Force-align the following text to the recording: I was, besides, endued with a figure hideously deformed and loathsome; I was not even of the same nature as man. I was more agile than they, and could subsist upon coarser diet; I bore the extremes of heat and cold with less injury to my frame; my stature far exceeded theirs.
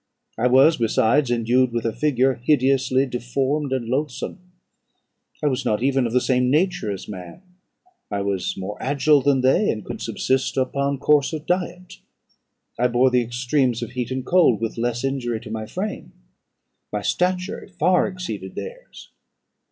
I 0.35 0.47
was, 0.47 0.77
besides, 0.77 1.29
endued 1.29 1.71
with 1.71 1.85
a 1.85 1.93
figure 1.93 2.33
hideously 2.33 3.05
deformed 3.05 3.71
and 3.71 3.87
loathsome; 3.87 4.39
I 5.43 5.47
was 5.47 5.63
not 5.63 5.83
even 5.83 6.07
of 6.07 6.11
the 6.13 6.19
same 6.19 6.49
nature 6.49 6.91
as 6.91 7.07
man. 7.07 7.43
I 8.09 8.21
was 8.21 8.57
more 8.57 8.81
agile 8.81 9.21
than 9.21 9.41
they, 9.41 9.69
and 9.69 9.85
could 9.85 10.01
subsist 10.01 10.57
upon 10.57 10.97
coarser 10.97 11.37
diet; 11.37 11.99
I 12.79 12.87
bore 12.87 13.11
the 13.11 13.21
extremes 13.21 13.83
of 13.83 13.91
heat 13.91 14.09
and 14.09 14.25
cold 14.25 14.59
with 14.59 14.75
less 14.79 15.03
injury 15.03 15.39
to 15.41 15.51
my 15.51 15.67
frame; 15.67 16.13
my 16.91 17.03
stature 17.03 17.67
far 17.77 18.07
exceeded 18.07 18.55
theirs. 18.55 19.11